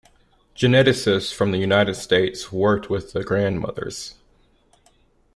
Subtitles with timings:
[0.55, 4.15] Geneticists from the United States worked with the Grandmothers.